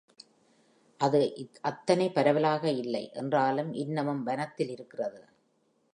அது 0.99 1.19
அத்தனை 1.61 2.09
பரவலாக 2.09 2.71
இல்லை 2.71 3.03
என்றாலும், 3.13 3.71
இன்னமும் 3.73 4.23
வனத்தில் 4.23 4.69
இருக்கிறது. 4.69 5.21